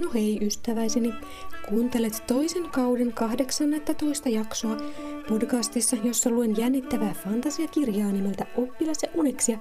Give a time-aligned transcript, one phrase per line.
[0.00, 1.14] No hei ystäväiseni,
[1.68, 4.76] kuuntelet toisen kauden 18 jaksoa
[5.28, 9.58] podcastissa, jossa luen jännittävää fantasiakirjaa nimeltä Oppilas ja Uneksia,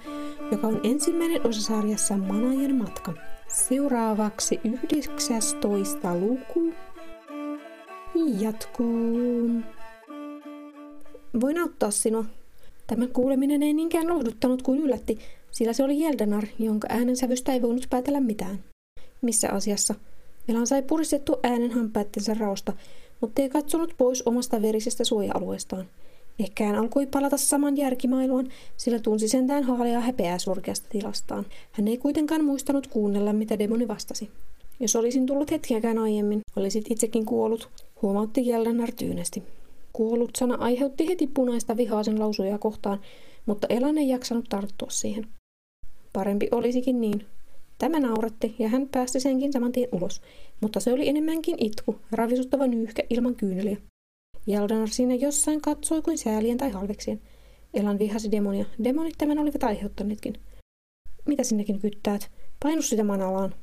[0.51, 3.13] joka on ensimmäinen osa sarjassa Manajan matka.
[3.47, 4.59] Seuraavaksi
[4.93, 6.73] 19 luku
[8.39, 9.49] jatkuu.
[11.41, 12.25] Voin auttaa sinua.
[12.87, 15.19] Tämän kuuleminen ei niinkään lohduttanut kuin yllätti,
[15.51, 18.59] sillä se oli Jeldenar, jonka äänensävystä ei voinut päätellä mitään.
[19.21, 19.95] Missä asiassa?
[20.47, 22.73] Elan sai puristettu äänen hampaittensa raosta,
[23.21, 25.85] mutta ei katsonut pois omasta verisestä suoja-alueestaan.
[26.39, 31.45] Ehkä hän alkoi palata saman järkimailuun, sillä tunsi sentään haaleaa häpeää surkeasta tilastaan.
[31.71, 34.29] Hän ei kuitenkaan muistanut kuunnella, mitä demoni vastasi.
[34.79, 37.69] Jos olisin tullut hetkeäkään aiemmin, olisit itsekin kuollut,
[38.01, 39.43] huomautti Jeldenar tyynesti.
[39.93, 43.01] Kuollut sana aiheutti heti punaista vihaa sen lausuja kohtaan,
[43.45, 45.27] mutta Elan ei jaksanut tarttua siihen.
[46.13, 47.25] Parempi olisikin niin.
[47.77, 50.21] Tämä nauratti ja hän päästi senkin saman tien ulos,
[50.61, 53.77] mutta se oli enemmänkin itku, ravisuttava nyyhkä ilman kyyneliä.
[54.47, 57.21] Jaldanar siinä jossain katsoi kuin säälien tai halveksien.
[57.73, 58.65] Elan vihasi demonia.
[58.83, 60.33] Demonit tämän olivat aiheuttaneetkin.
[61.25, 62.31] Mitä sinnekin kyttäät?
[62.63, 63.55] Painu sitä manalaan.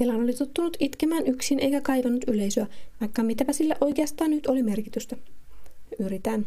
[0.00, 2.66] Elan oli tottunut itkemään yksin eikä kaivannut yleisöä,
[3.00, 5.16] vaikka mitäpä sillä oikeastaan nyt oli merkitystä.
[5.98, 6.46] Yritän.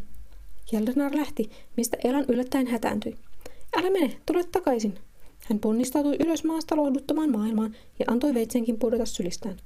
[0.72, 3.16] Jaldanar lähti, mistä Elan yllättäen hätääntyi.
[3.76, 4.98] Älä mene, tule takaisin.
[5.50, 9.56] Hän ponnistautui ylös maasta lohduttamaan maailmaan ja antoi veitsenkin pudota sylistään.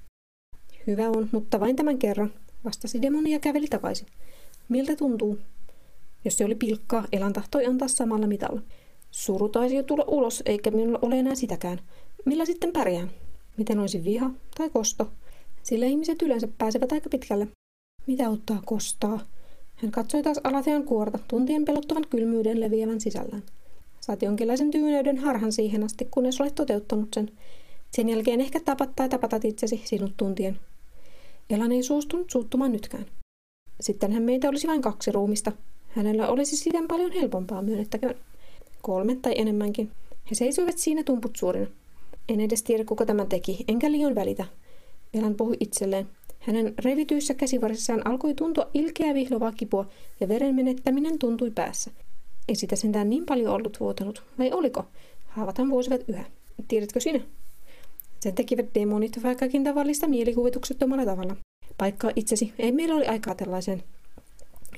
[0.86, 2.32] Hyvä on, mutta vain tämän kerran,
[2.64, 4.06] vastasi demoni ja käveli takaisin.
[4.68, 5.38] Miltä tuntuu?
[6.24, 8.62] Jos se oli pilkkaa, Elan tahtoi antaa samalla mitalla.
[9.10, 11.80] Suru taisi jo tulla ulos, eikä minulla ole enää sitäkään.
[12.24, 13.10] Millä sitten pärjään?
[13.56, 15.10] Miten olisi viha tai kosto?
[15.62, 17.48] Sillä ihmiset yleensä pääsevät aika pitkälle.
[18.06, 19.20] Mitä ottaa kostaa?
[19.74, 23.42] Hän katsoi taas alatean kuorta, tuntien pelottavan kylmyyden leviävän sisällään.
[24.00, 27.30] Saat jonkinlaisen tyyneyden harhan siihen asti, kunnes olet toteuttanut sen.
[27.90, 30.58] Sen jälkeen ehkä tapat tai tapatat itsesi sinut tuntien.
[31.50, 33.06] Elan ei suostunut suuttumaan nytkään.
[33.80, 35.52] Sittenhän meitä olisi vain kaksi ruumista.
[35.88, 38.14] Hänellä olisi siten paljon helpompaa, myönnettäköön.
[38.82, 39.90] Kolme tai enemmänkin.
[40.30, 41.66] He seisoivat siinä tumput suurina.
[42.28, 44.44] En edes tiedä, kuka tämän teki, enkä liian välitä.
[45.14, 46.06] Elan puhui itselleen.
[46.38, 49.86] Hänen revityissä käsivarsissaan alkoi tuntua ilkeä vihlovaa kipua
[50.20, 51.90] ja veren menettäminen tuntui päässä.
[52.50, 54.84] Ei sitä sentään niin paljon ollut vuotanut, vai oliko?
[55.28, 56.24] Haavathan vuosivat yhä.
[56.68, 57.20] Tiedätkö sinä?
[58.20, 61.36] Sen tekivät demonit vaikkakin tavallista mielikuvituksettomalla tavalla.
[61.78, 63.82] Paikkaa itsesi, ei meillä oli aikaa tällaiseen.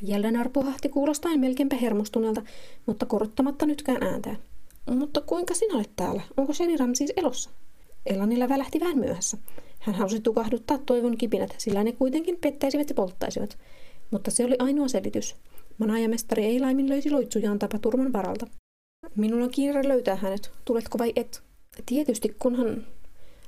[0.03, 2.43] Jälleen arpuhahti kuulostaen melkeinpä hermostuneelta,
[2.87, 4.39] mutta korottamatta nytkään ääntään.
[4.91, 6.23] Mutta kuinka sinä olet täällä?
[6.37, 7.51] Onko Sheniram siis elossa?
[8.07, 9.37] Elanilla välähti vähän myöhässä.
[9.79, 13.59] Hän halusi tukahduttaa toivon kipinät, sillä ne kuitenkin pettäisivät ja polttaisivat.
[14.11, 15.37] Mutta se oli ainoa selitys.
[15.83, 18.47] Manajamestari ei laimin löysi loitsujaan tapaturman varalta.
[19.17, 20.51] Minulla on kiire löytää hänet.
[20.65, 21.43] Tuletko vai et?
[21.87, 22.87] Tietysti, kunhan...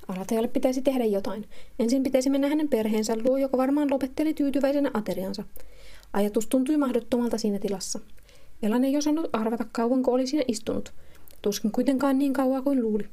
[0.09, 1.49] Alatealle pitäisi tehdä jotain.
[1.79, 5.45] Ensin pitäisi mennä hänen perheensä luo, joka varmaan lopetteli tyytyväisenä ateriansa.
[6.13, 8.01] Ajatus tuntui mahdottomalta siinä tilassa.
[8.63, 10.93] Elan ei osannut arvata kauanko oli siinä istunut.
[11.43, 13.09] Tuskin kuitenkaan niin kauaa kuin luuli.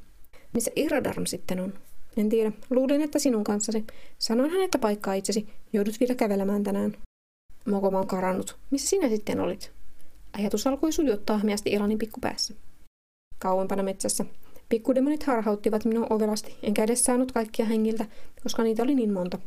[0.53, 1.73] Missä Iradarm sitten on?
[2.17, 2.51] En tiedä.
[2.69, 3.85] Luulin, että sinun kanssasi.
[4.19, 5.47] Sanoin hän, että paikkaa itsesi.
[5.73, 6.97] Joudut vielä kävelemään tänään.
[7.65, 8.57] Mokoma on karannut.
[8.71, 9.71] Missä sinä sitten olit?
[10.39, 12.53] Ajatus alkoi sujuttaa hmeästi Ilanin pikkupäässä.
[13.39, 14.25] Kauempana metsässä.
[14.69, 18.05] Pikkudemonit harhauttivat minua ovelasti, enkä edes saanut kaikkia hengiltä,
[18.43, 19.39] koska niitä oli niin monta.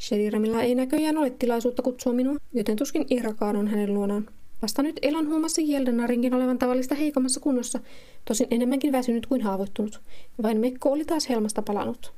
[0.00, 4.28] Shediramilla ei näköjään ole tilaisuutta kutsua minua, joten tuskin Irakaan on hänen luonaan.
[4.62, 7.80] Vasta nyt Elan huomassa Jeldenarinkin olevan tavallista heikommassa kunnossa,
[8.24, 10.00] tosin enemmänkin väsynyt kuin haavoittunut.
[10.42, 12.12] Vain Mekko oli taas helmasta palannut.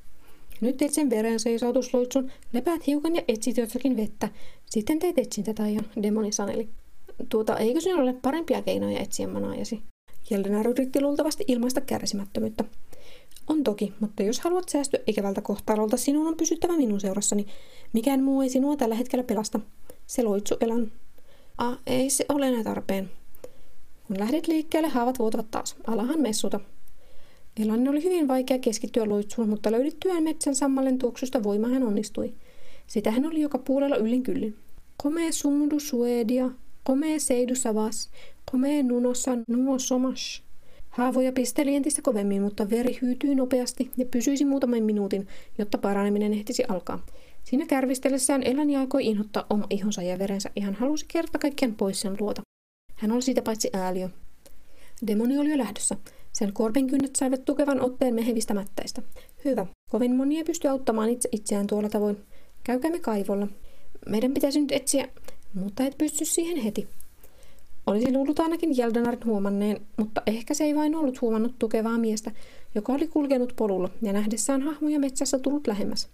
[0.61, 4.29] Nyt teet sen veren seisautusloitsun, lepäät hiukan ja etsit jossakin vettä.
[4.71, 6.69] Sitten teet etsintätaian, demoni saneli.
[7.29, 9.83] Tuota, eikö sinulla ole parempia keinoja etsiä manaajasi?
[10.31, 12.65] Jeldenar yritti luultavasti ilmaista kärsimättömyyttä.
[13.47, 17.47] On toki, mutta jos haluat säästyä ikävältä kohtalolta, sinun on pysyttävä minun seurassani.
[17.93, 19.61] Mikään muu ei sinua tällä hetkellä pelasta.
[20.07, 20.93] Se loitsu elan.
[21.59, 23.11] Ah, ei se ole enää tarpeen.
[24.07, 25.77] Kun lähdet liikkeelle, haavat vuotavat taas.
[25.87, 26.61] Alahan messuta.
[27.63, 32.35] Elannin oli hyvin vaikea keskittyä loitsuun, mutta löydettyään metsän sammallen tuoksusta voima hän onnistui.
[32.87, 34.57] Sitä hän oli joka puolella yllin kyllin.
[34.97, 36.51] Komee sumudu suedia,
[36.85, 38.11] komee seidu savas,
[38.51, 40.43] komee nunossa nuo somas.
[40.91, 45.27] Haavoja pisteli entistä kovemmin, mutta veri hyytyi nopeasti ja pysyisi muutaman minuutin,
[45.59, 47.07] jotta paraneminen ehtisi alkaa.
[47.45, 52.01] Siinä kärvistellessään Elani aikoi inhottaa oma ihonsa ja verensä ja hän halusi kerta kaikkiaan pois
[52.01, 52.43] sen luota.
[52.97, 54.09] Hän oli siitä paitsi ääliö.
[55.07, 55.97] Demoni oli jo lähdössä.
[56.35, 59.03] Sen korpenkynnet saivat tukevan otteen mehevistä mättäistä.
[59.45, 59.67] Hyvä.
[59.91, 62.17] Kovin moni ei pysty auttamaan itse itseään tuolla tavoin.
[62.65, 63.49] Käykäämme kaivolla.
[64.09, 65.09] Meidän pitäisi nyt etsiä,
[65.55, 66.89] mutta et pysty siihen heti.
[67.87, 72.31] Olisi luullut ainakin Jeldenarin huomanneen, mutta ehkä se ei vain ollut huomannut tukevaa miestä,
[72.75, 76.09] joka oli kulkenut polulla ja nähdessään hahmoja metsässä tullut lähemmäs.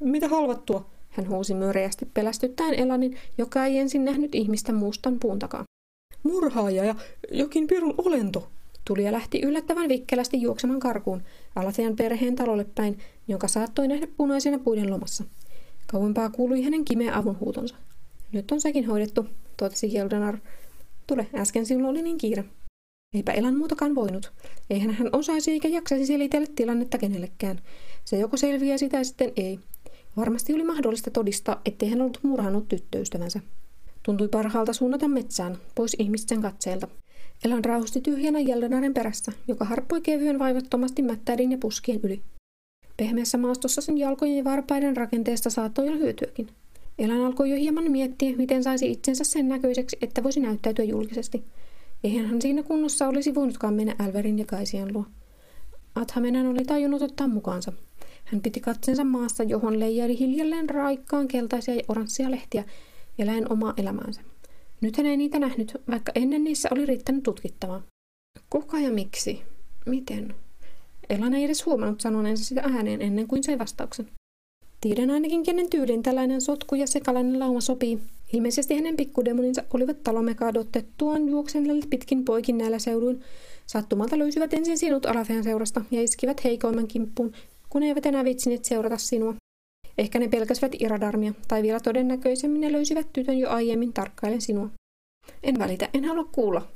[0.00, 0.86] Mitä halvattua?
[1.10, 5.64] Hän huusi myreästi pelästyttäen Elanin, joka ei ensin nähnyt ihmistä mustan puun takaa.
[6.22, 6.94] Murhaaja ja
[7.30, 8.48] jokin pirun olento,
[8.86, 11.22] tuli ja lähti yllättävän vikkelästi juoksemaan karkuun
[11.56, 12.98] Alathean perheen talolle päin,
[13.28, 15.24] jonka saattoi nähdä punaisena puiden lomassa.
[15.86, 17.76] Kauempaa kuului hänen kimeä avunhuutonsa.
[18.32, 20.38] Nyt on sekin hoidettu, totesi Hildenar.
[21.06, 22.44] Tule, äsken sinulla oli niin kiire.
[23.14, 24.32] Eipä Elan muutakaan voinut.
[24.70, 27.60] Eihän hän osaisi eikä jaksaisi selitellä tilannetta kenellekään.
[28.04, 29.58] Se joko selviää sitä sitten ei.
[30.16, 33.40] Varmasti oli mahdollista todistaa, ettei hän ollut murhannut tyttöystävänsä.
[34.02, 36.88] Tuntui parhaalta suunnata metsään, pois ihmisten katseelta.
[37.44, 42.22] Elan rauhoitti tyhjänä Jeldenaren perässä, joka harppoi kevyen vaivattomasti mättäiden ja puskien yli.
[42.96, 46.48] Pehmeässä maastossa sen jalkojen ja varpaiden rakenteesta saattoi olla hyötyäkin.
[46.98, 51.44] Elan alkoi jo hieman miettiä, miten saisi itsensä sen näköiseksi, että voisi näyttäytyä julkisesti.
[52.04, 55.04] Eihän hän siinä kunnossa olisi voinutkaan mennä Älverin ja Kaisian luo.
[55.94, 57.72] Athamenan oli tajunnut ottaa mukaansa.
[58.24, 62.64] Hän piti katsensa maassa, johon leijaili hiljalleen raikkaan keltaisia ja oranssia lehtiä,
[63.18, 64.20] eläen omaa elämäänsä.
[64.86, 67.82] Nyt hän ei niitä nähnyt, vaikka ennen niissä oli riittänyt tutkittavaa.
[68.50, 69.42] Kuka ja miksi?
[69.86, 70.34] Miten?
[71.10, 74.08] Elan ei edes huomannut sanoneensa sitä ääneen ennen kuin sai vastauksen.
[74.80, 77.98] Tiedän ainakin, kenen tyylin tällainen sotku ja sekalainen lauma sopii.
[78.32, 83.20] Ilmeisesti hänen pikkudemoninsa olivat talomeka odotettuaan juoksennelle pitkin poikin näillä seuduin.
[83.66, 87.32] Sattumalta löysivät ensin sinut Alafean seurasta ja iskivät heikoimman kimppuun,
[87.70, 89.34] kun eivät enää vitsineet seurata sinua.
[89.98, 94.68] Ehkä ne pelkäsivät Iradarmia, tai vielä todennäköisemmin ne löysivät tytön jo aiemmin tarkkailen sinua.
[95.42, 96.68] En välitä, en halua kuulla.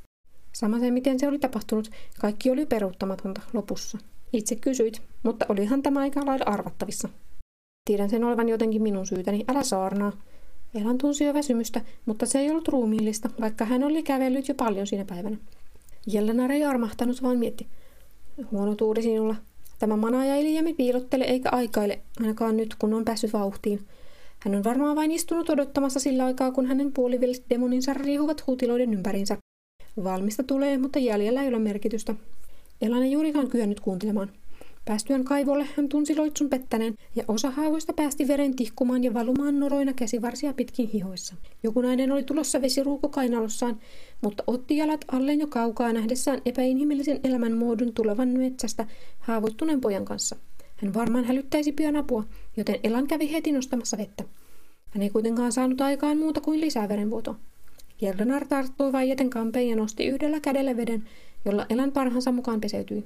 [0.52, 1.90] Sama se, miten se oli tapahtunut,
[2.20, 3.99] kaikki oli peruuttamatonta lopussa.
[4.32, 7.08] Itse kysyit, mutta olihan tämä aika lailla arvattavissa.
[7.84, 10.12] Tiedän sen olevan jotenkin minun syytäni, älä saarnaa.
[10.75, 14.87] Elan tunsi jo väsymystä, mutta se ei ollut ruumiillista, vaikka hän oli kävellyt jo paljon
[14.87, 15.37] siinä päivänä.
[16.06, 17.66] Jellenar ei armahtanut, vaan mietti.
[18.50, 19.37] Huono tuuri sinulla,
[19.80, 23.80] Tämä manaaja ei liiemmin piilottele eikä aikaile, ainakaan nyt kun on päässyt vauhtiin.
[24.38, 29.36] Hän on varmaan vain istunut odottamassa sillä aikaa, kun hänen puolivilliset demoninsa riihuvat huutiloiden ympärinsä.
[30.04, 32.14] Valmista tulee, mutta jäljellä ei ole merkitystä.
[32.82, 34.30] Elan ei juurikaan kyennyt kuuntelemaan.
[34.84, 39.92] Päästyään kaivolle hän tunsi loitsun pettäneen ja osa haavoista päästi veren tihkumaan ja valumaan noroina
[39.92, 41.34] käsivarsia pitkin hihoissa.
[41.62, 43.80] Joku nainen oli tulossa vesiruuko kainalossaan,
[44.22, 48.86] mutta otti jalat alleen jo kaukaa nähdessään epäinhimillisen elämän muodon tulevan metsästä
[49.18, 50.36] haavoittuneen pojan kanssa.
[50.76, 52.24] Hän varmaan hälyttäisi pian apua,
[52.56, 54.24] joten Elan kävi heti nostamassa vettä.
[54.90, 57.34] Hän ei kuitenkaan saanut aikaan muuta kuin lisää verenvuotoa.
[58.00, 61.04] Jerdenar tarttui vaijeten kampeen ja nosti yhdellä kädellä veden,
[61.44, 63.04] jolla Elan parhansa mukaan peseytyi.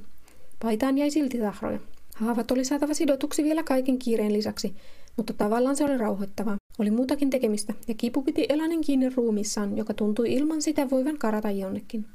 [0.62, 1.78] Paitaan jäi silti tahroja.
[2.14, 4.74] Haavat oli saatava sidotuksi vielä kaiken kiireen lisäksi,
[5.16, 6.56] mutta tavallaan se oli rauhoittavaa.
[6.78, 11.50] Oli muutakin tekemistä, ja kipu piti Elanin kiinni ruumissaan, joka tuntui ilman sitä voivan karata
[11.50, 12.06] jonnekin.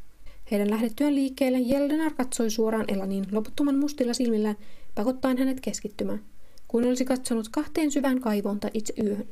[0.51, 4.57] Heidän lähdettyään liikkeelle Jeldenar katsoi suoraan Elaniin loputtoman mustilla silmillään,
[4.95, 6.21] pakottaen hänet keskittymään,
[6.67, 9.27] kuin olisi katsonut kahteen syvään kaivoon tai itse yöhön.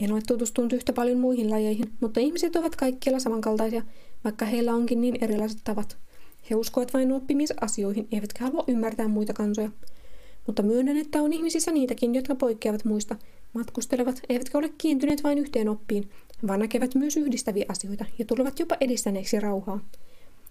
[0.00, 3.82] En ole tutustunut yhtä paljon muihin lajeihin, mutta ihmiset ovat kaikkialla samankaltaisia,
[4.24, 5.96] vaikka heillä onkin niin erilaiset tavat–
[6.50, 9.70] he uskovat vain oppimisasioihin, eivätkä halua ymmärtää muita kansoja.
[10.46, 13.16] Mutta myönnän, että on ihmisissä niitäkin, jotka poikkeavat muista,
[13.52, 16.10] matkustelevat, eivätkä ole kiintyneet vain yhteen oppiin,
[16.46, 19.80] vaan näkevät myös yhdistäviä asioita ja tulevat jopa edistäneeksi rauhaa.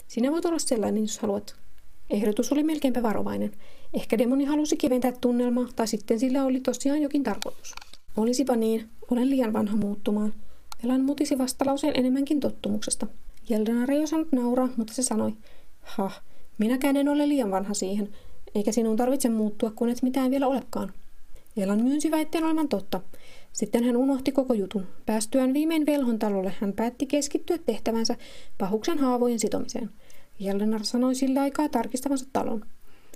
[0.07, 1.55] Sinä voit olla sellainen, jos haluat.
[2.09, 3.51] Ehdotus oli melkeinpä varovainen.
[3.93, 7.73] Ehkä demoni halusi keventää tunnelmaa, tai sitten sillä oli tosiaan jokin tarkoitus.
[8.17, 10.33] Olisipa niin, olen liian vanha muuttumaan.
[10.83, 13.07] Elan mutisi vastalauseen enemmänkin tottumuksesta.
[13.49, 15.33] Jeldenar ei osannut nauraa, mutta se sanoi,
[15.89, 16.11] Ha,
[16.57, 18.09] minäkään en ole liian vanha siihen,
[18.55, 20.93] eikä sinun tarvitse muuttua, kun et mitään vielä olekaan.
[21.57, 23.01] Elan myönsi väitteen olevan totta.
[23.53, 24.87] Sitten hän unohti koko jutun.
[25.05, 28.15] Päästyään viimein velhon talolle, hän päätti keskittyä tehtävänsä
[28.57, 29.89] pahuksen haavojen sitomiseen.
[30.39, 32.65] Jellenar sanoi sillä aikaa tarkistavansa talon.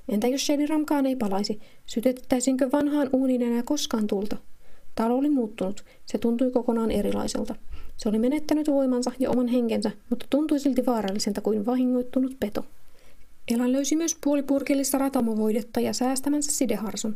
[0.10, 1.60] Entä jos Shediramkaan ei palaisi?
[1.86, 4.38] Sytettäisinkö vanhaan uuniin enää koskaan tulta?
[4.96, 5.86] Talo oli muuttunut.
[6.06, 7.56] Se tuntui kokonaan erilaiselta.
[7.98, 12.66] Se oli menettänyt voimansa ja oman henkensä, mutta tuntui silti vaaralliselta kuin vahingoittunut peto.
[13.56, 17.16] Elan löysi myös puolipurkillista ratamovoidetta ja säästämänsä sideharson.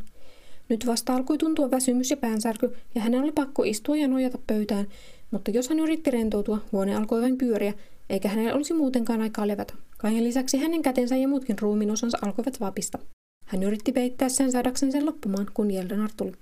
[0.68, 4.86] Nyt vasta alkoi tuntua väsymys ja päänsärky, ja hänen oli pakko istua ja nojata pöytään,
[5.30, 7.74] mutta jos hän yritti rentoutua, huone alkoi vain pyöriä,
[8.10, 9.74] eikä hänellä olisi muutenkaan aikaa levätä.
[9.98, 12.98] Kaiken lisäksi hänen kätensä ja muutkin ruumiin osansa alkoivat vapista.
[13.46, 16.32] Hän yritti peittää sen saadakseen sen loppumaan, kun Jeldenar tuli.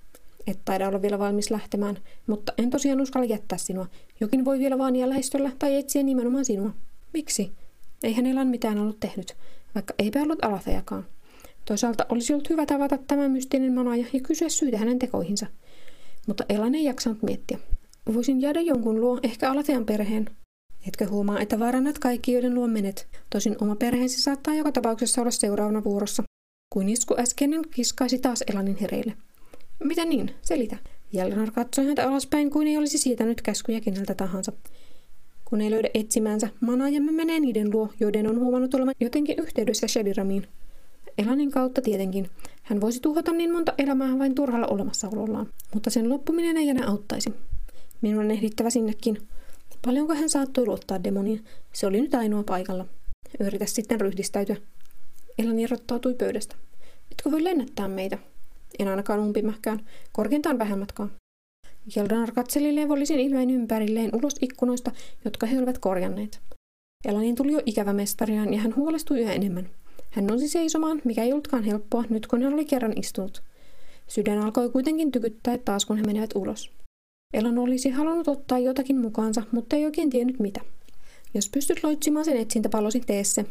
[0.46, 3.86] Et taida olla vielä valmis lähtemään, mutta en tosiaan uskalla jättää sinua.
[4.20, 6.70] Jokin voi vielä vaan lähestöllä tai etsiä nimenomaan sinua.
[7.12, 7.52] Miksi?
[8.02, 9.36] Ei hänellä mitään ollut tehnyt,
[9.74, 11.06] vaikka eipä ollut alafejakaan.
[11.64, 15.46] Toisaalta olisi ollut hyvä tavata tämä mystinen manaja ja kysyä syytä hänen tekoihinsa.
[16.26, 17.58] Mutta Elan ei jaksanut miettiä.
[18.14, 20.30] Voisin jäädä jonkun luo, ehkä Alatean perheen.
[20.88, 23.06] Etkö huomaa, että vaarannat kaikki, joiden luo menet.
[23.30, 26.22] Tosin oma perheesi saattaa joka tapauksessa olla seuraavana vuorossa.
[26.72, 29.12] Kuin isku äskeinen kiskaisi taas Elanin hereille.
[29.84, 30.30] Mitä niin?
[30.42, 30.76] Selitä.
[31.12, 34.52] Jeldenar katsoi häntä alaspäin kuin ei olisi siitänyt käskyjä keneltä tahansa.
[35.44, 40.46] Kun ei löydä etsimänsä, manaajamme menee niiden luo, joiden on huomannut olevan jotenkin yhteydessä Shediramiin.
[41.18, 42.30] Elanin kautta tietenkin.
[42.62, 47.34] Hän voisi tuhota niin monta elämää vain turhalla olemassaolollaan, mutta sen loppuminen ei enää auttaisi.
[48.00, 49.18] Minun on ehdittävä sinnekin.
[49.84, 51.44] Paljonko hän saattoi luottaa demoniin?
[51.72, 52.86] Se oli nyt ainoa paikalla.
[53.40, 54.56] Yritä sitten ryhdistäytyä.
[55.38, 56.56] Elani erottautui pöydästä.
[57.12, 58.18] Etkö voi lennättää meitä?
[58.78, 59.86] En ainakaan umpimähkään.
[60.12, 61.08] Korkeintaan vähän matkaa.
[61.96, 64.92] Jeldanar katseli levollisin ilmein ympärilleen ulos ikkunoista,
[65.24, 66.40] jotka he olivat korjanneet.
[67.04, 69.70] Elanin tuli jo ikävä mestariaan ja hän huolestui yhä enemmän.
[70.10, 73.42] Hän nousi seisomaan, mikä ei ollutkaan helppoa nyt kun hän oli kerran istunut.
[74.06, 76.70] Sydän alkoi kuitenkin tykyttää taas kun he menivät ulos.
[77.34, 80.60] Elan olisi halunnut ottaa jotakin mukaansa, mutta ei oikein tiennyt mitä.
[81.34, 83.44] Jos pystyt loitsimaan sen etsintäpallosi, tee se,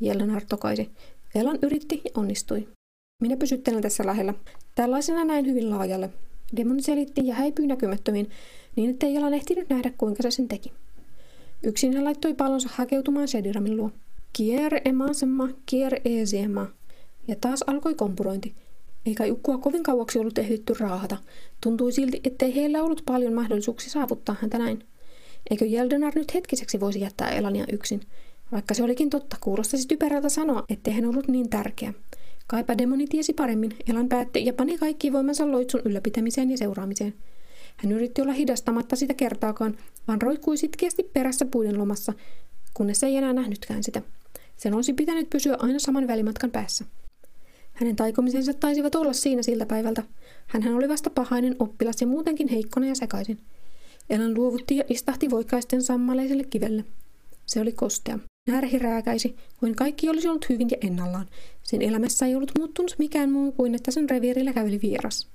[0.00, 0.90] Jellenar tokaisi.
[1.34, 2.68] Elan yritti ja onnistui.
[3.20, 4.34] Minä pysyttelen tässä lähellä.
[4.74, 6.10] Tällaisena näin hyvin laajalle.
[6.56, 8.30] Demoni selitti ja häipyi näkymättömiin,
[8.76, 10.72] niin ettei Elan ehtinyt nähdä, kuinka se sen teki.
[11.62, 13.90] Yksin hän laittoi pallonsa hakeutumaan Shediramin luo.
[14.32, 16.66] Kier emasema, kier eesiema.
[17.28, 18.54] Ja taas alkoi kompurointi.
[19.06, 21.16] Eikä Jukkua kovin kauaksi ollut ehditty raahata.
[21.60, 24.84] Tuntui silti, ettei heillä ollut paljon mahdollisuuksia saavuttaa häntä näin.
[25.50, 28.00] Eikö Jeldenar nyt hetkiseksi voisi jättää Elania yksin?
[28.52, 31.94] Vaikka se olikin totta, kuulostaisi typerältä sanoa, ettei hän ollut niin tärkeä.
[32.50, 37.14] Kaipa demoni tiesi paremmin, Elan päätti ja pani kaikki voimansa loitsun ylläpitämiseen ja seuraamiseen.
[37.76, 39.76] Hän yritti olla hidastamatta sitä kertaakaan,
[40.08, 42.12] vaan roikkui sitkeästi perässä puiden lomassa,
[42.74, 44.02] kunnes ei enää nähnytkään sitä.
[44.56, 46.84] Sen olisi pitänyt pysyä aina saman välimatkan päässä.
[47.72, 50.02] Hänen taikomisensa taisivat olla siinä siltä päivältä.
[50.46, 53.38] Hänhän oli vasta pahainen oppilas ja muutenkin heikkona ja sekaisin.
[54.10, 56.84] Elan luovutti ja istahti voikaisten sammaleiselle kivelle.
[57.46, 58.18] Se oli kostea.
[58.48, 61.26] Närhi rääkäisi, kuin kaikki olisi ollut hyvin ja ennallaan.
[61.70, 65.28] Sen elämässä ei ollut muuttunut mikään muu kuin, että sen reviirillä käveli vieras.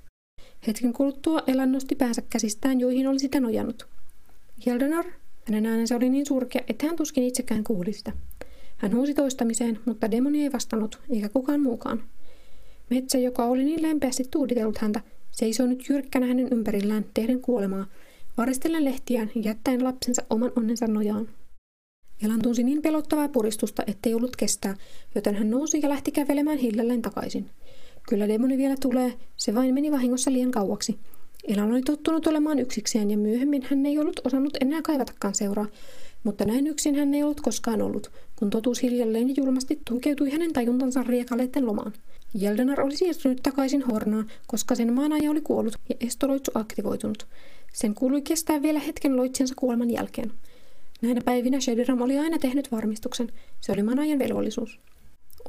[0.67, 3.87] Hetken kuluttua Elan nosti päänsä käsistään, joihin oli sitä nojannut.
[4.65, 5.05] Jeldenar,
[5.45, 8.11] hänen äänensä oli niin surkea, että hän tuskin itsekään kuuli sitä.
[8.77, 12.03] Hän huusi toistamiseen, mutta demoni ei vastannut, eikä kukaan muukaan.
[12.89, 15.01] Metsä, joka oli niin lempeästi tuuditellut häntä,
[15.31, 17.85] seisoi nyt jyrkkänä hänen ympärillään tehden kuolemaa,
[18.37, 21.27] varistellen lehtiään ja jättäen lapsensa oman onnensa nojaan.
[22.23, 24.75] Elan tunsi niin pelottavaa puristusta, ettei ollut kestää,
[25.15, 27.49] joten hän nousi ja lähti kävelemään hiljalleen takaisin.
[28.09, 30.99] Kyllä demoni vielä tulee, se vain meni vahingossa liian kauaksi.
[31.47, 35.67] Elan oli tottunut olemaan yksikseen ja myöhemmin hän ei ollut osannut enää kaivatakaan seuraa,
[36.23, 40.53] mutta näin yksin hän ei ollut koskaan ollut, kun totuus hiljalleen ja julmasti tunkeutui hänen
[40.53, 41.93] tajuntansa riekaleiden lomaan.
[42.33, 47.27] Jeldenar oli siirtynyt takaisin Hornaan, koska sen maanaja oli kuollut ja estoloitsu aktivoitunut.
[47.73, 50.31] Sen kuului kestää vielä hetken loitsensa kuoleman jälkeen.
[51.05, 53.31] Näinä päivinä Shediram oli aina tehnyt varmistuksen.
[53.61, 54.79] Se oli manajan velvollisuus.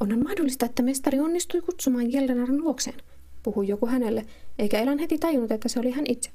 [0.01, 2.97] Onhan mahdollista, että mestari onnistui kutsumaan Jeldenarin luokseen,
[3.43, 4.27] puhui joku hänelle,
[4.59, 6.31] eikä Elan heti tajunnut, että se oli hän itse.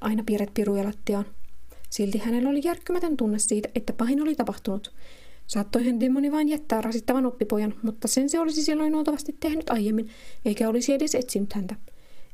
[0.00, 1.24] Aina piirret piruja lattiaan.
[1.90, 4.92] Silti hänellä oli järkkymätön tunne siitä, että pahin oli tapahtunut.
[5.46, 10.08] Saattoi hän demoni vain jättää rasittavan oppipojan, mutta sen se olisi silloin luultavasti tehnyt aiemmin,
[10.44, 11.76] eikä olisi edes etsinyt häntä.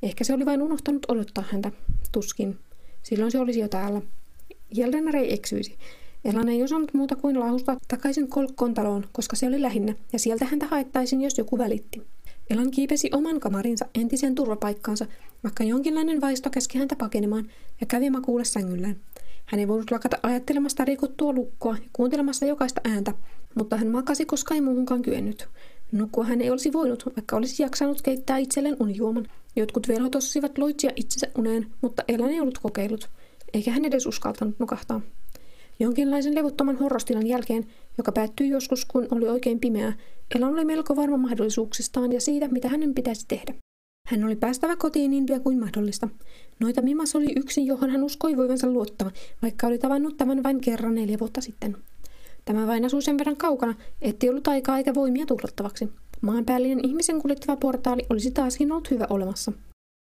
[0.02, 1.72] Ehkä se oli vain unohtanut odottaa häntä.
[2.12, 2.58] Tuskin.
[3.02, 4.02] Silloin se olisi jo täällä.
[4.74, 5.76] Jeldenar ei eksyisi.
[6.24, 10.44] Elan ei osannut muuta kuin laahustaa takaisin kolkkoon taloon, koska se oli lähinnä, ja sieltä
[10.44, 12.02] häntä haettaisiin, jos joku välitti.
[12.50, 15.06] Elan kiipesi oman kamarinsa entiseen turvapaikkaansa,
[15.44, 18.96] vaikka jonkinlainen vaisto käski häntä pakenemaan, ja kävi makuulle sängyllään.
[19.46, 23.12] Hän ei voinut lakata ajattelemasta rikottua lukkoa ja kuuntelemassa jokaista ääntä,
[23.54, 25.48] mutta hän makasi, koska ei muuhunkaan kyennyt.
[25.92, 29.26] Nukkua hän ei olisi voinut, vaikka olisi jaksanut keittää itselleen unijuoman.
[29.56, 33.10] Jotkut velhot osasivat loitsia itsensä uneen, mutta Elan ei ollut kokeillut,
[33.54, 35.00] eikä hän edes uskaltanut nukahtaa.
[35.80, 37.66] Jonkinlaisen levottoman horrostilan jälkeen,
[37.98, 39.92] joka päättyi joskus, kun oli oikein pimeää,
[40.34, 43.54] Elan oli melko varma mahdollisuuksistaan ja siitä, mitä hänen pitäisi tehdä.
[44.08, 46.08] Hän oli päästävä kotiin niin pian kuin mahdollista.
[46.60, 49.10] Noita Mimas oli yksi, johon hän uskoi voivansa luottaa,
[49.42, 51.76] vaikka oli tavannut tämän vain kerran neljä vuotta sitten.
[52.44, 55.88] Tämä vain asui sen verran kaukana, ettei ollut aikaa eikä voimia tuhlattavaksi.
[56.20, 59.52] Maanpäällinen ihmisen kuljettava portaali olisi taaskin ollut hyvä olemassa.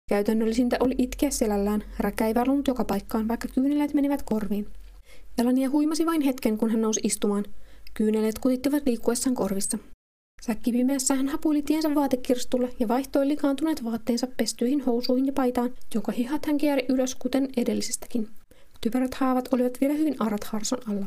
[0.10, 2.34] Käytännöllisintä oli itkeä selällään, räkä ei
[2.68, 4.68] joka paikkaan, vaikka kyyneleet menivät korviin.
[5.38, 7.46] Elania huimasi vain hetken, kun hän nousi istumaan.
[7.94, 9.78] Kyyneleet kutittivat liikkuessaan korvissa.
[10.42, 16.46] Säkkipimeässä hän hapuili tiensä vaatekirstulle ja vaihtoi likaantuneet vaatteensa pestyihin housuihin ja paitaan, jonka hihat
[16.46, 18.28] hän kierri ylös kuten edellisestäkin.
[18.82, 21.06] Typerät haavat olivat vielä hyvin arat harson alla.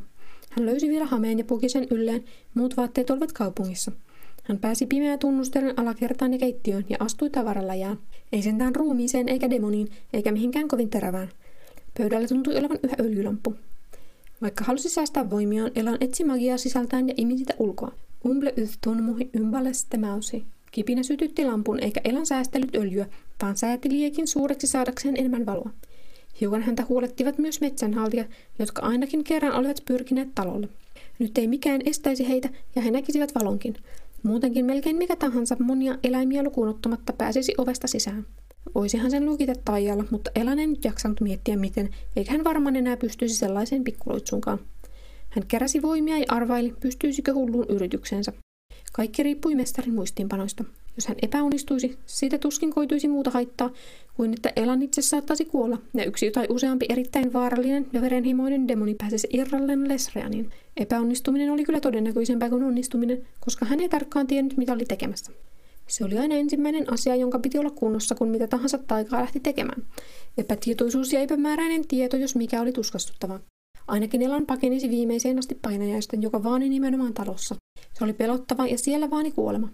[0.51, 3.93] Hän löysi vielä hameen ja puki sen ylleen, muut vaatteet olivat kaupungissa.
[4.43, 7.99] Hän pääsi pimeä tunnustellen alakertaan ja keittiöön ja astui tavarallajaan.
[8.33, 11.29] Ei sentään ruumiiseen eikä demoniin, eikä mihinkään kovin terävään.
[11.99, 13.55] Pöydällä tuntui olevan yhä öljylamppu.
[14.43, 17.93] Vaikka halusi säästää voimiaan, Elan etsi magiaa sisältään ja imi sitä ulkoa.
[18.27, 20.45] Umble yhtun muhi ympälle mausi.
[20.71, 23.07] Kipinä sytytti lampun eikä Elan säästellyt öljyä,
[23.43, 25.71] vaan sääti liekin suureksi saadakseen enemmän valoa.
[26.41, 28.27] Hiukan häntä huolettivat myös metsänhaltijat,
[28.59, 30.69] jotka ainakin kerran olivat pyrkineet talolle.
[31.19, 33.75] Nyt ei mikään estäisi heitä ja he näkisivät valonkin.
[34.23, 38.27] Muutenkin melkein mikä tahansa monia eläimiä lukuun ottamatta pääsisi ovesta sisään.
[38.75, 42.97] Voisihan sen lukita taijalla, mutta Elan ei nyt jaksanut miettiä miten, eikä hän varmaan enää
[42.97, 44.59] pystyisi sellaiseen pikkuloitsunkaan.
[45.29, 48.33] Hän keräsi voimia ja arvaili, pystyisikö hulluun yrityksensä.
[48.93, 50.65] Kaikki riippui mestarin muistiinpanoista.
[50.97, 53.71] Jos hän epäonnistuisi, siitä tuskin koituisi muuta haittaa
[54.15, 58.95] kuin että Elan itse saattaisi kuolla ja yksi tai useampi erittäin vaarallinen ja verenhimoinen demoni
[58.95, 60.51] pääsisi irralleen Lesreanin.
[60.77, 65.33] Epäonnistuminen oli kyllä todennäköisempää kuin onnistuminen, koska hän ei tarkkaan tiennyt, mitä oli tekemässä.
[65.91, 69.83] Se oli aina ensimmäinen asia, jonka piti olla kunnossa, kun mitä tahansa taikaa lähti tekemään.
[70.39, 73.41] Epätietoisuus ja epämääräinen tieto, jos mikä oli tuskastuttavaa.
[73.89, 77.55] Ainakin Elan pakenisi viimeiseen asti painajaista, joka vaani nimenomaan talossa.
[77.99, 79.69] Se oli pelottava ja siellä vaani kuolema.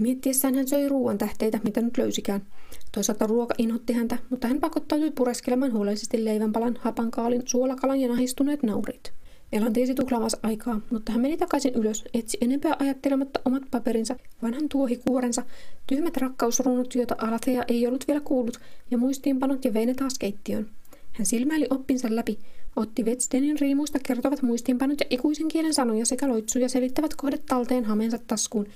[0.00, 2.46] Miettiessään hän söi ruoan tähteitä, mitä nyt löysikään.
[2.92, 9.12] Toisaalta ruoka inhotti häntä, mutta hän pakottautui pureskelemaan huolellisesti leivänpalan, hapankaalin, suolakalan ja nahistuneet naurit.
[9.54, 14.68] Elan tiesi tuhlaavansa aikaa, mutta hän meni takaisin ylös, etsi enempää ajattelematta omat paperinsa, vanhan
[14.68, 15.42] tuohikuorensa,
[15.86, 20.70] tyhmät rakkausruunut, joita Alathea ei ollut vielä kuullut, ja muistiinpanot ja vei ne taas keittiöön.
[21.12, 22.38] Hän silmäili oppinsa läpi,
[22.76, 28.18] otti Vetstenin riimuista kertovat muistiinpanot ja ikuisen kielen sanoja sekä loitsuja selittävät kohdet talteen hameensa
[28.26, 28.66] taskuun.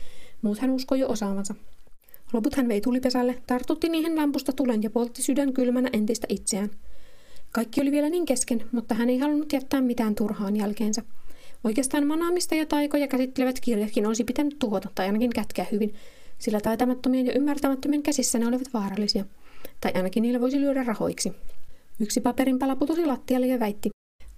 [0.42, 1.54] Muut hän uskoi jo osaavansa.
[2.32, 6.70] Loput hän vei tulipesälle, tartutti niihin lampusta tulen ja poltti sydän kylmänä entistä itseään.
[7.52, 11.02] Kaikki oli vielä niin kesken, mutta hän ei halunnut jättää mitään turhaan jälkeensä.
[11.64, 15.95] Oikeastaan manaamista ja taikoja käsittelevät kirjatkin olisi pitänyt tuhota tai ainakin kätkeä hyvin,
[16.38, 19.25] sillä taitamattomien ja ymmärtämättömien käsissä ne olivat vaarallisia.
[19.81, 21.33] Tai ainakin niillä voisi lyödä rahoiksi.
[22.00, 23.90] Yksi paperin pala putosi lattialle ja väitti,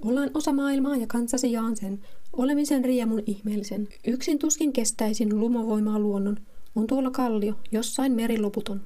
[0.04, 2.00] Ollaan osa maailmaa ja kansasi jaan sen,
[2.32, 3.88] olemisen riemun ihmeellisen.
[4.06, 6.36] Yksin tuskin kestäisin lumovoimaa luonnon.
[6.76, 8.80] On tuolla kallio, jossain meri loputon.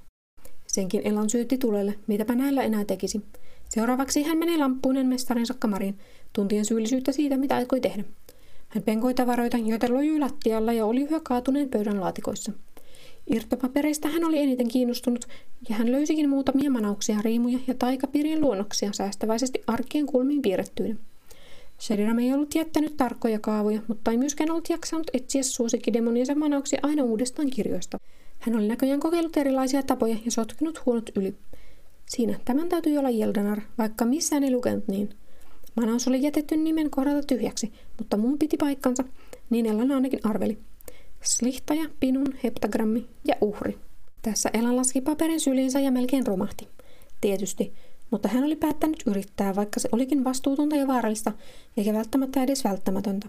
[0.67, 3.21] Senkin Elan syytti tulelle, mitäpä näillä enää tekisi.
[3.69, 5.99] Seuraavaksi hän meni lamppuinen mestarinsa kamariin,
[6.33, 8.05] tuntien syyllisyyttä siitä, mitä aikoi tehdä.
[8.69, 12.53] Hän penkoi tavaroita, joita lojui lattialla ja oli yhä kaatuneen pöydän laatikoissa.
[13.27, 15.27] Irtopapereista hän oli eniten kiinnostunut,
[15.69, 20.97] ja hän löysikin muutamia manauksia, riimuja ja taikapirien luonnoksia säästäväisesti arkien kulmiin piirrettyinä.
[21.81, 27.03] Sheridan ei ollut jättänyt tarkkoja kaavoja, mutta ei myöskään ollut jaksanut etsiä suosikkidemoniensa manauksia aina
[27.03, 27.99] uudestaan kirjoista.
[28.39, 31.35] Hän oli näköjään kokeillut erilaisia tapoja ja sotkenut huonot yli.
[32.07, 35.11] Siinä tämän täytyy olla Jeldanar, vaikka missään ei lukenut niin.
[35.75, 39.05] Manaus oli jätetty nimen kohdalta tyhjäksi, mutta muun piti paikkansa,
[39.51, 40.59] niin Ellan ainakin arveli.
[41.23, 43.79] Slihtaja, pinun, heptagrammi ja uhri.
[44.23, 46.69] Tässä Elan laski paperin syliinsä ja melkein romahti.
[47.21, 47.73] Tietysti,
[48.11, 51.33] mutta hän oli päättänyt yrittää, vaikka se olikin vastuutonta ja vaarallista,
[51.77, 53.29] eikä välttämättä edes välttämätöntä.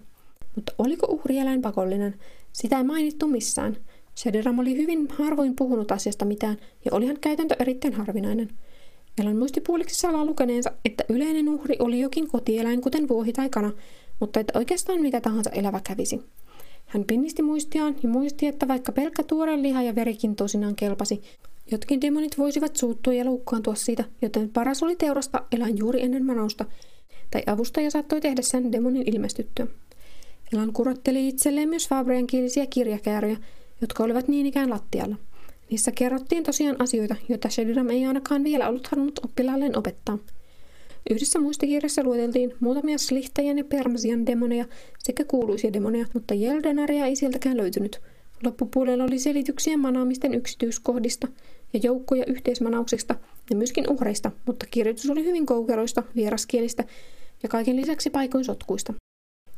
[0.56, 2.14] Mutta oliko uhrieläin pakollinen?
[2.52, 3.76] Sitä ei mainittu missään.
[4.16, 8.48] Shediram oli hyvin harvoin puhunut asiasta mitään, ja olihan käytäntö erittäin harvinainen.
[9.22, 13.72] Elan muisti puoliksi salaa lukeneensa, että yleinen uhri oli jokin kotieläin, kuten vuohi tai kana,
[14.20, 16.22] mutta että oikeastaan mikä tahansa elävä kävisi.
[16.86, 21.22] Hän pinnisti muistiaan ja muisti, että vaikka pelkkä tuore liha ja verikin tosinaan kelpasi,
[21.70, 26.64] jotkin demonit voisivat suuttua ja loukkaantua siitä, joten paras oli teurasta eläin juuri ennen manausta,
[27.30, 29.66] tai avustaja saattoi tehdä sen demonin ilmestyttyä.
[30.52, 33.36] Elan kurotteli itselleen myös Fabrian kielisiä kirjakääryjä,
[33.80, 35.16] jotka olivat niin ikään lattialla.
[35.70, 40.18] Niissä kerrottiin tosiaan asioita, joita Shediram ei ainakaan vielä ollut halunnut oppilaalleen opettaa–
[41.10, 44.64] Yhdessä muistikirjassa lueteltiin muutamia slihtajan ja permasian demoneja
[44.98, 48.00] sekä kuuluisia demoneja, mutta Jeldenaria ei sieltäkään löytynyt.
[48.44, 51.28] Loppupuolella oli selityksiä manaamisten yksityiskohdista
[51.72, 53.14] ja joukkoja yhteismanauksista
[53.50, 56.84] ja myöskin uhreista, mutta kirjoitus oli hyvin koukeroista, vieraskielistä
[57.42, 58.94] ja kaiken lisäksi paikoin sotkuista.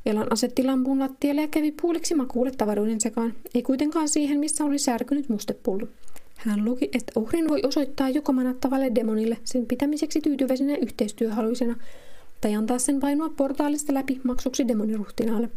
[0.08, 4.78] Elan asetti lampun lattialle ja kävi puoliksi makuulle tavaroiden sekaan, ei kuitenkaan siihen, missä oli
[4.78, 5.88] särkynyt mustepullo.
[6.36, 11.76] Hän luki, että uhrin voi osoittaa joko manattavalle demonille sen pitämiseksi tyytyväisenä yhteistyöhaluisena,
[12.40, 15.48] tai antaa sen painua portaalista läpi maksuksi demoniruhtinaalle.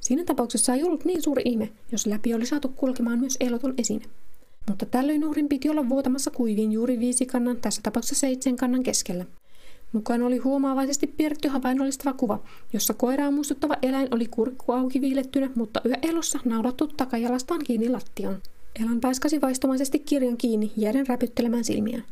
[0.00, 4.04] Siinä tapauksessa ei ollut niin suuri ihme, jos läpi oli saatu kulkemaan myös eloton esine.
[4.68, 9.24] Mutta tällöin uhrin piti olla vuotamassa kuiviin juuri viisi kannan, tässä tapauksessa seitsemän kannan keskellä.
[9.92, 15.80] Mukaan oli huomaavaisesti piirretty havainnollistava kuva, jossa koiraa muistuttava eläin oli kurkku auki viilettynä, mutta
[15.84, 18.36] yhä elossa naulattu takajalastaan kiinni lattiaan.
[18.84, 22.04] Elan paiskasi vaistomaisesti kirjan kiinni, jääden räpyttelemään silmiään.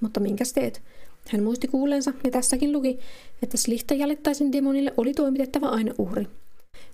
[0.00, 0.82] Mutta minkäs teet?
[1.28, 2.98] Hän muisti kuulleensa ja tässäkin luki,
[3.42, 6.26] että Slihta jäljittäisen demonille oli toimitettava aina uhri.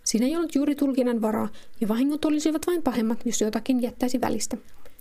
[0.05, 1.49] Siinä ei ollut juuri tulkinnan varaa,
[1.81, 4.57] ja vahingot olisivat vain pahemmat, jos jotakin jättäisi välistä.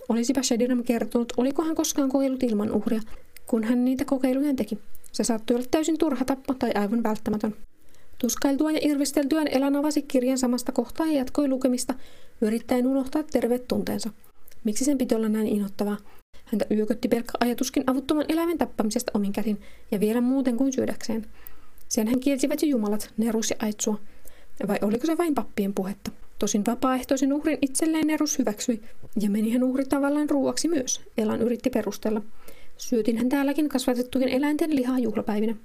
[0.10, 3.02] Olisipa Shediram kertonut, oliko hän koskaan kokeillut ilman uhria,
[3.48, 4.78] kun hän niitä kokeiluja teki.
[5.18, 7.56] Se saattoi olla täysin turha tappo tai aivan välttämätön.
[8.18, 11.94] Tuskailtua ja irvisteltyään Elan avasi kirjan samasta kohtaa ja jatkoi lukemista,
[12.42, 14.10] yrittäen unohtaa terveet tunteensa.
[14.64, 15.98] Miksi sen piti olla näin inhottavaa?
[16.46, 21.26] Häntä yökötti pelkkä ajatuskin avuttoman eläimen tappamisesta omin käsin ja vielä muuten kuin syödäkseen.
[21.90, 24.00] Sen hän kielsivät jo jumalat, Nerus ja Aitsua.
[24.68, 26.12] Vai oliko se vain pappien puhetta?
[26.40, 28.82] Tosin vapaaehtoisen uhrin itselleen Nerus hyväksyi,
[29.20, 32.22] ja meni hän uhri tavallaan ruuaksi myös, Elan yritti perustella.
[32.78, 35.56] Syötin hän täälläkin kasvatettujen eläinten lihaa juhlapäivinä.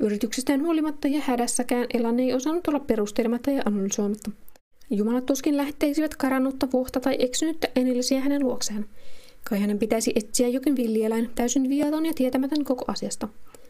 [0.00, 4.30] Yrityksestään huolimatta ja hädässäkään Elan ei osannut olla perustelematta ja analysoimatta.
[4.90, 8.86] Jumalat tuskin lähteisivät karannutta vuohta tai eksynyttä enillisiä hänen luokseen.
[9.44, 13.28] Kai hänen pitäisi etsiä jokin villieläin, täysin viaton ja tietämätön koko asiasta.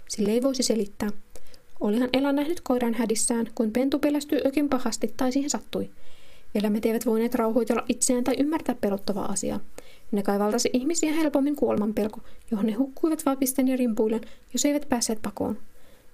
[0.08, 1.10] Sille ei voisi selittää.
[1.80, 5.90] Olihan Ela nähnyt koiran hädissään, kun pentu pelästyi ökin pahasti tai siihen sattui.
[6.54, 9.60] Eläimet eivät voineet rauhoitella itseään tai ymmärtää pelottavaa asiaa.
[10.12, 12.20] Ne kai valtasi ihmisiä helpommin kuoleman pelko,
[12.50, 14.20] johon ne hukkuivat vapisten ja rimpuillen,
[14.52, 15.58] jos eivät päässeet pakoon.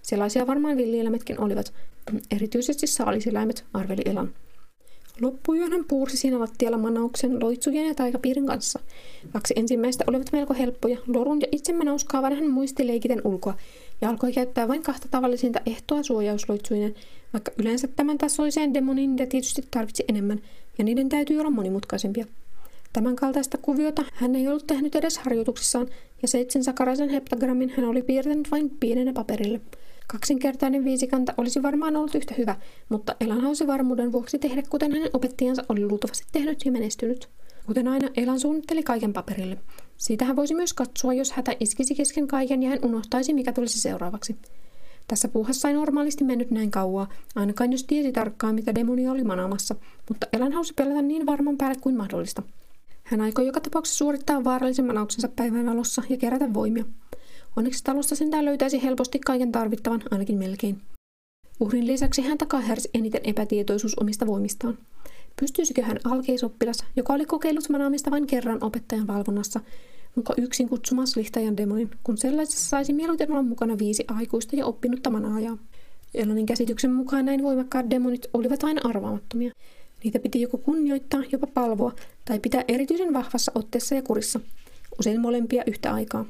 [0.02, 1.72] Sellaisia varmaan villieläimetkin olivat,
[2.30, 4.30] erityisesti saalisiläimet, arveli Elan.
[5.20, 8.80] Loppuyön hän puursi siinä lattialla manauksen loitsujen ja taikapiirin kanssa.
[9.32, 10.98] Kaksi ensimmäistä olivat melko helppoja.
[11.06, 13.54] Lorun ja itsemänauskaavan hän muisti leikiten ulkoa
[14.00, 16.94] ja alkoi käyttää vain kahta tavallisinta ehtoa suojausloitsuinen,
[17.32, 20.40] vaikka yleensä tämän tasoiseen demonin niitä tietysti tarvitsi enemmän,
[20.78, 22.26] ja niiden täytyy olla monimutkaisempia.
[22.96, 25.86] Tämän kaltaista kuviota hän ei ollut tehnyt edes harjoituksissaan,
[26.22, 29.60] ja seitsemän sakaraisen heptagrammin hän oli piirtänyt vain pienenä paperille–
[30.06, 32.56] Kaksinkertainen viisikanta olisi varmaan ollut yhtä hyvä,
[32.88, 37.28] mutta Elan hausi varmuuden vuoksi tehdä kuten hänen opettajansa oli luultavasti tehnyt ja menestynyt.
[37.66, 39.58] Kuten aina, Elan suunnitteli kaiken paperille.
[39.96, 43.80] Siitä hän voisi myös katsoa, jos hätä iskisi kesken kaiken ja hän unohtaisi, mikä tulisi
[43.80, 44.36] seuraavaksi.
[45.08, 49.74] Tässä puuhassa ei normaalisti mennyt näin kauaa, ainakaan jos tiesi tarkkaan, mitä demonia oli manaamassa,
[50.08, 52.42] mutta Elan hausi pelätä niin varman päälle kuin mahdollista.
[53.06, 56.84] Hän aikoi joka tapauksessa suorittaa vaarallisen manauksensa päivänvalossa ja kerätä voimia.
[57.56, 60.82] Onneksi talosta sentään löytäisi helposti kaiken tarvittavan, ainakin melkein.
[61.60, 62.38] Uhrin lisäksi hän
[62.68, 64.78] hersi eniten epätietoisuus omista voimistaan.
[65.40, 69.60] Pystyisikö hän alkeisoppilas, joka oli kokeillut manaamista vain kerran opettajan valvonnassa,
[70.14, 75.10] muka yksin kutsumaan slihtajan demonin, kun sellaisessa saisi mieluiten olla mukana viisi aikuista ja oppinutta
[75.10, 75.58] manaajaa.
[76.14, 79.52] Elonin käsityksen mukaan näin voimakkaat demonit olivat aina arvaamattomia.
[80.04, 81.92] Niitä piti joko kunnioittaa, jopa palvoa,
[82.24, 84.40] tai pitää erityisen vahvassa otteessa ja kurissa.
[84.98, 86.26] Usein molempia yhtä aikaa.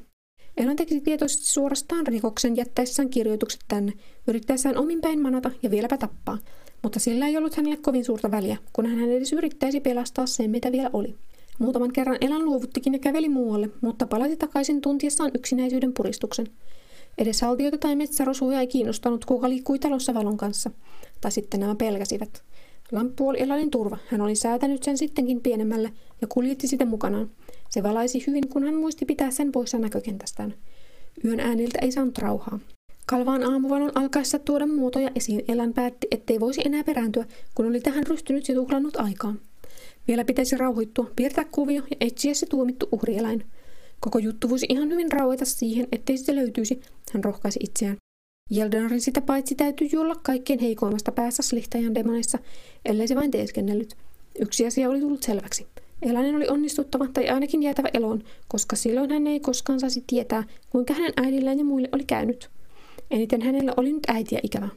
[0.56, 3.92] Elan teki tietoisesti suorastaan rikoksen jättäessään kirjoitukset tänne,
[4.28, 6.38] yrittäessään omin päin manata ja vieläpä tappaa.
[6.82, 10.72] Mutta sillä ei ollut hänelle kovin suurta väliä, kun hän edes yrittäisi pelastaa sen, mitä
[10.72, 11.14] vielä oli.
[11.58, 16.46] Muutaman kerran Elan luovuttikin ja käveli muualle, mutta palasi takaisin tuntiessaan yksinäisyyden puristuksen.
[17.18, 20.70] Edes haltijoita tai metsärosuja ei kiinnostanut, kuka liikkui talossa valon kanssa.
[21.20, 22.42] Tai sitten nämä pelkäsivät.
[22.92, 23.98] Lamppu oli Elanin turva.
[24.06, 27.30] Hän oli säätänyt sen sittenkin pienemmälle ja kuljetti sitä mukanaan.
[27.70, 30.54] Se valaisi hyvin, kun hän muisti pitää sen poissa näkökentästään.
[31.24, 32.58] Yön ääniltä ei saanut rauhaa.
[33.06, 38.06] Kalvaan aamuvalon alkaessa tuoda muotoja esiin Elan päätti, ettei voisi enää perääntyä, kun oli tähän
[38.06, 39.34] ryhtynyt ja tuhlannut aikaa.
[40.08, 43.44] Vielä pitäisi rauhoittua, piirtää kuvio ja etsiä se tuomittu uhrieläin.
[44.00, 46.80] Koko juttu voisi ihan hyvin rauhoita siihen, ettei sitä löytyisi,
[47.12, 47.96] hän rohkaisi itseään.
[48.50, 52.38] Jeldenarin sitä paitsi täytyy olla kaikkein heikoimmasta päässä slihtajan demoneissa,
[52.84, 53.96] ellei se vain teeskennellyt.
[54.38, 55.66] Yksi asia oli tullut selväksi.
[56.02, 60.94] Eläinen oli onnistuttava tai ainakin jäätävä eloon, koska silloin hän ei koskaan saisi tietää, kuinka
[60.94, 62.50] hänen äidillään ja muille oli käynyt.
[63.10, 64.68] Eniten hänellä oli nyt äitiä ikävä.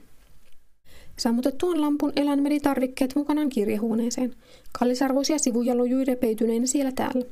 [1.18, 4.36] Sammutettuaan lampun Elan meni tarvikkeet mukanaan kirjehuoneeseen.
[4.80, 7.26] Kallisarvoisia sivuja lojui repeytyneinä siellä täällä.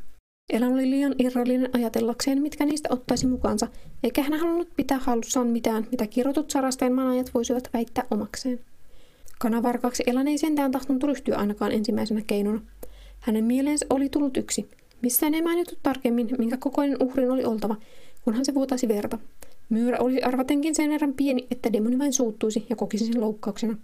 [0.54, 3.68] Elan oli liian irrallinen ajatellakseen, mitkä niistä ottaisi mukaansa,
[4.04, 8.60] eikä hän halunnut pitää hallussaan mitään, mitä kirjoitut sarasteen manajat voisivat väittää omakseen.
[9.40, 12.62] Kanavarkaksi Elan ei sentään tahtonut ryhtyä ainakaan ensimmäisenä keinona.
[13.20, 14.70] Hänen mieleensä oli tullut yksi.
[15.02, 17.76] Missään ei mainittu tarkemmin, minkä kokoinen uhrin oli oltava,
[18.24, 19.18] kunhan se vuotaisi verta.
[19.70, 23.78] Myyrä oli arvatenkin sen verran pieni, että demoni vain suuttuisi ja kokisi sen loukkauksena.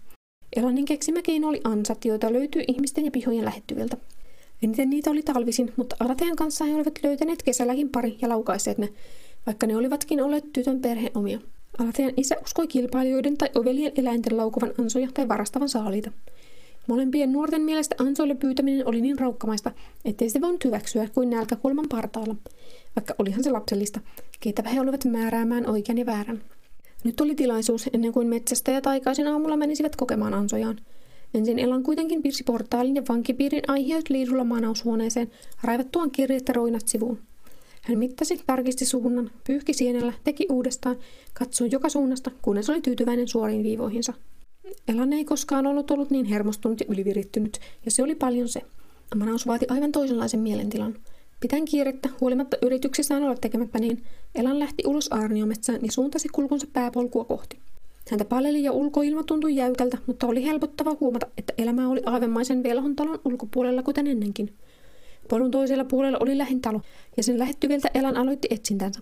[0.56, 3.98] Elanin keksimä keino oli ansat, joita löytyi ihmisten ja pihojen lähettyviltä.
[4.64, 8.90] Eniten niitä oli talvisin, mutta Alatean kanssa he olivat löytäneet kesälläkin pari ja laukaiseet ne,
[9.46, 11.40] vaikka ne olivatkin olleet tytön perheen omia.
[11.80, 16.12] Alatean isä uskoi kilpailijoiden tai ovelien eläinten laukuvan ansoja tai varastavan saaliita.
[16.88, 19.72] Molempien nuorten mielestä ansoille pyytäminen oli niin raukkamaista,
[20.06, 22.36] ettei se voinut hyväksyä kuin nälkäkulman partaalla,
[22.96, 24.00] vaikka olihan se lapsellista,
[24.40, 26.42] keitä he olivat määräämään oikean ja väärän.
[27.04, 30.80] Nyt oli tilaisuus ennen kuin metsästä ja taikaisin aamulla menisivät kokemaan ansojaan.
[31.34, 35.32] Ensin Elan kuitenkin piirsi portaalin ja vankipiirin aiheut liidulla maanaushuoneeseen,
[35.64, 37.20] raivattuaan kirjeet ja roinat sivuun.
[37.82, 40.96] Hän mittasi, tarkisti suunnan, pyyhki sienellä, teki uudestaan,
[41.34, 44.14] katsoi joka suunnasta, kunnes oli tyytyväinen suoriin viivoihinsa.
[44.88, 48.62] Elan ei koskaan ollut ollut niin hermostunut ja ylivirittynyt, ja se oli paljon se.
[49.16, 50.96] Manaus vaati aivan toisenlaisen mielentilan.
[51.40, 54.04] Pitäen kiirettä, huolimatta yrityksessään olla tekemättä niin,
[54.36, 57.58] Elan lähti ulos aarniometsään ja suuntasi kulkunsa pääpolkua kohti.
[58.12, 62.96] Häntä paleli ja ulkoilma tuntui jäykältä, mutta oli helpottava huomata, että elämä oli aavemaisen velhon
[62.96, 64.54] talon ulkopuolella kuten ennenkin.
[65.30, 66.82] Polun toisella puolella oli lähin talo,
[67.18, 69.00] ja sen lähettyviltä Elan aloitti etsintänsä.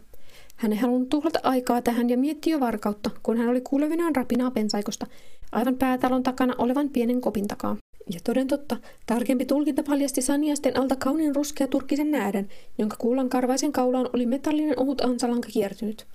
[0.55, 4.51] Hän ei halunnut tuhlata aikaa tähän ja mietti jo varkautta, kun hän oli kuulevinaan rapinaa
[4.51, 5.07] pensaikosta,
[5.51, 7.77] aivan päätalon takana olevan pienen kopin takaa.
[8.13, 13.71] Ja toden totta, tarkempi tulkinta paljasti Saniasten alta kauniin ruskea turkkisen näädän, jonka kuulan karvaisen
[13.71, 16.07] kaulaan oli metallinen ohut ansalanka kiertynyt.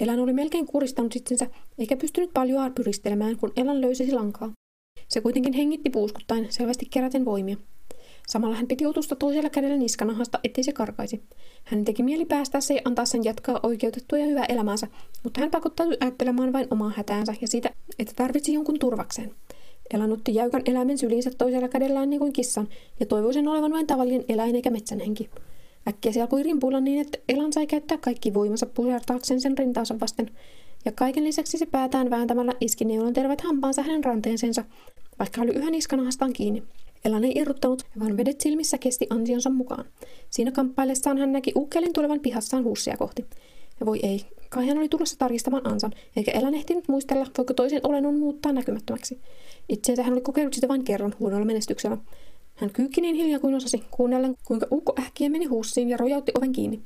[0.00, 1.46] Elan oli melkein kuristanut itsensä,
[1.78, 4.52] eikä pystynyt paljon pyristelemään, kun Elan löysäsi lankaa.
[5.08, 7.56] Se kuitenkin hengitti puuskuttain, selvästi keräten voimia.
[8.28, 11.22] Samalla hän piti otusta toisella kädellä niskanahasta, ettei se karkaisi.
[11.64, 14.86] Hän teki mieli päästä se ja antaa sen jatkaa oikeutettua ja hyvää elämäänsä,
[15.24, 19.34] mutta hän pakottautui ajattelemaan vain omaa hätäänsä ja siitä, että tarvitsi jonkun turvakseen.
[19.94, 22.68] Elan otti jäykän eläimen syliinsä toisella kädellään niin kuin kissan
[23.00, 25.30] ja toivoi sen olevan vain tavallinen eläin eikä metsänhenki.
[25.88, 30.30] Äkkiä se alkoi rimpuilla niin, että Elan sai käyttää kaikki voimansa pusertaakseen sen rintaansa vasten.
[30.84, 34.64] Ja kaiken lisäksi se päätään vääntämällä iski neulan terveet hampaansa hänen ranteensensa,
[35.18, 36.62] vaikka oli yhä niskanahastaan kiinni.
[37.04, 39.84] Elan ei irruttanut, vaan vedet silmissä kesti ansionsa mukaan.
[40.30, 43.24] Siinä kamppaillessaan hän näki ukkelin tulevan pihassaan huussia kohti.
[43.80, 47.80] Ja voi ei, kai hän oli tulossa tarkistamaan ansan, eikä Elan ehtinyt muistella, voiko toisen
[47.82, 49.20] olennon muuttaa näkymättömäksi.
[49.68, 51.98] Itseensä hän oli kokeillut sitä vain kerran huonolla menestyksellä.
[52.56, 56.52] Hän kyykki niin hiljaa kuin osasi, kuunnellen kuinka ukko ähkiä meni huussiin ja rojautti oven
[56.52, 56.82] kiinni.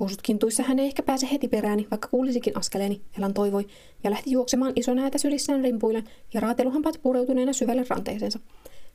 [0.00, 3.66] Housut kintuissa hän ei ehkä pääse heti perääni, vaikka kuulisikin askeleeni, Elan toivoi,
[4.04, 8.38] ja lähti juoksemaan iso näätä sylissään rimpuille ja raateluhampaat pureutuneena syvälle ranteeseensa.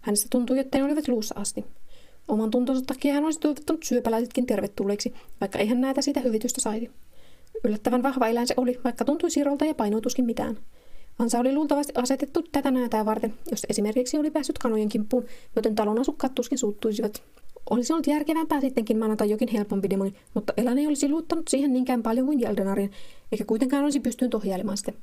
[0.01, 1.65] Hänestä tuntui, että ne olivat luussa asti.
[2.27, 6.91] Oman tuntonsa takia hän olisi toivottanut syöpäläisetkin tervetulleeksi, vaikka ei hän näitä siitä hyvitystä saisi.
[7.63, 10.57] Yllättävän vahva eläin se oli, vaikka tuntui sirolta ja painoituskin mitään.
[11.19, 15.25] Ansa oli luultavasti asetettu tätä näätää varten, jos esimerkiksi oli päässyt kanojen kimppuun,
[15.56, 17.23] joten talon asukkaat tuskin suuttuisivat.
[17.69, 22.04] Olisi ollut järkevämpää sittenkin manata jokin helpompi demoni, mutta eläin ei olisi luuttanut siihen niinkään
[22.04, 22.91] paljon kuin Jeldenarin,
[23.32, 24.93] eikä kuitenkaan olisi pystynyt ohjailemaan sitä.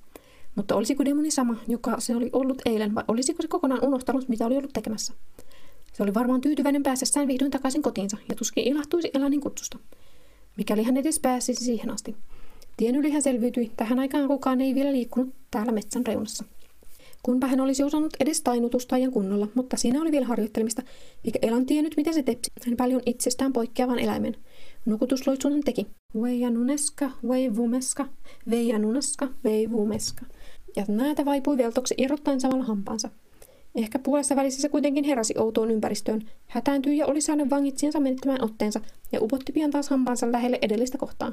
[0.54, 4.46] Mutta olisiko demoni sama, joka se oli ollut eilen, vai olisiko se kokonaan unohtanut, mitä
[4.46, 5.12] oli ollut tekemässä?
[5.92, 9.78] Se oli varmaan tyytyväinen pääsessään vihdoin takaisin kotiinsa ja tuskin ilahtuisi Elanin kutsusta.
[10.56, 12.16] Mikäli hän edes pääsisi siihen asti.
[12.76, 16.44] Tien yli hän selviytyi, tähän aikaan kukaan ei vielä liikkunut täällä metsän reunassa.
[17.22, 20.82] Kunpa hän olisi osannut edes tainutusta ja kunnolla, mutta siinä oli vielä harjoittelemista,
[21.24, 22.52] eikä Elan tiennyt, mitä se tepsi.
[22.66, 24.36] Hän paljon itsestään poikkeavan eläimen.
[24.86, 25.86] Nukutusloitsun hän teki.
[26.22, 28.08] Veija nuneska, vei vumeska,
[28.50, 30.26] veija nuneska, vei vumeska.
[30.76, 33.08] Ja näitä vaipui veltoksi irrottaen samalla hampaansa.
[33.74, 38.80] Ehkä puolessa välissä se kuitenkin heräsi outoon ympäristöön, hätääntyi ja oli saanut vangitsiensa menettämään otteensa
[39.12, 41.32] ja upotti pian taas hampaansa lähelle edellistä kohtaa.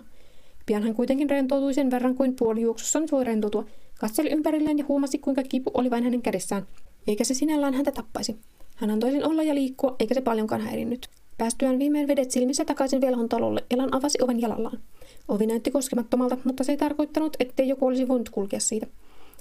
[0.69, 3.65] Pian hän kuitenkin rentoutui sen verran kuin puolijuoksussa nyt voi rentoutua,
[3.99, 6.67] katseli ympärilleen ja huomasi, kuinka kipu oli vain hänen kädessään,
[7.07, 8.37] eikä se sinällään häntä tappaisi.
[8.75, 11.09] Hän antoi sen olla ja liikkua, eikä se paljonkaan häirinnyt.
[11.37, 14.79] Päästyään viimein vedet silmissä takaisin velhon talolle, Elan avasi oven jalallaan.
[15.27, 18.87] Ovi näytti koskemattomalta, mutta se ei tarkoittanut, ettei joku olisi voinut kulkea siitä.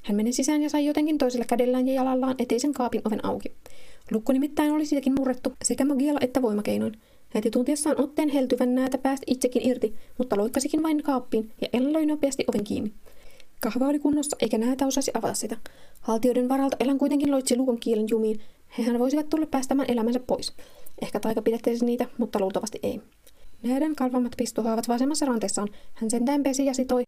[0.05, 3.53] Hän meni sisään ja sai jotenkin toisella kädellään ja jalallaan eteisen kaapin oven auki.
[4.11, 6.93] Lukko nimittäin oli siitäkin murrettu sekä magialla että voimakeinoin.
[7.35, 12.07] Heti tuntiessaan otteen heltyvän näätä päästi itsekin irti, mutta loikkasikin vain kaappiin ja Ella löi
[12.07, 12.93] nopeasti oven kiinni.
[13.61, 15.57] Kahva oli kunnossa, eikä näätä osasi avata sitä.
[16.01, 18.41] Haltioiden varalta Elan kuitenkin loitsi lukon kielen jumiin.
[18.79, 20.53] Hehän voisivat tulla päästämään elämänsä pois.
[21.03, 23.01] Ehkä taika pidättelisi niitä, mutta luultavasti ei.
[23.63, 25.69] Näiden kalvamat pistohaavat vasemmassa ranteessaan.
[25.95, 27.03] Hän sentään pesi ja sitoi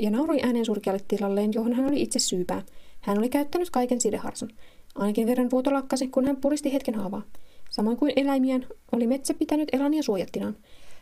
[0.00, 2.62] ja nauroi äänen surkealle tilalleen, johon hän oli itse syypää.
[3.00, 4.50] Hän oli käyttänyt kaiken sideharsun.
[4.94, 7.22] Ainakin verran vuoto lakkasi, kun hän puristi hetken haavaa.
[7.76, 10.56] Samoin kuin eläimien, oli metsä pitänyt Elania suojattinaan.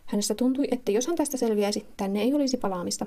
[0.06, 3.06] Hänestä tuntui, että jos hän tästä selviäisi, tänne ei olisi palaamista.